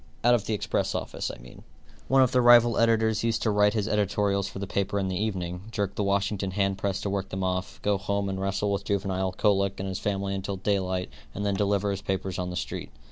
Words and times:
Out 0.23 0.33
of 0.33 0.47
the 0.47 0.55
express 0.55 0.95
office, 0.95 1.29
I 1.29 1.37
mean. 1.37 1.61
One 2.07 2.23
of 2.23 2.31
the 2.31 2.41
rival 2.41 2.79
editors 2.79 3.23
used 3.23 3.43
to 3.43 3.51
write 3.51 3.75
his 3.75 3.87
editorials 3.87 4.47
for 4.47 4.57
the 4.57 4.65
paper 4.65 4.97
in 4.97 5.09
the 5.09 5.15
evening, 5.23 5.65
jerk 5.69 5.93
the 5.93 6.03
Washington 6.03 6.49
hand 6.49 6.79
press 6.79 6.99
to 7.01 7.09
work 7.11 7.29
them 7.29 7.43
off, 7.43 7.79
go 7.83 7.99
home 7.99 8.27
and 8.27 8.41
wrestle 8.41 8.71
with 8.71 8.83
juvenile 8.83 9.31
colic 9.31 9.79
in 9.79 9.85
his 9.85 9.99
family 9.99 10.33
until 10.33 10.57
daylight 10.57 11.11
and 11.35 11.45
then 11.45 11.53
deliver 11.53 11.91
his 11.91 12.01
papers 12.01 12.39
on 12.39 12.49
the 12.49 12.55
street. 12.55 12.89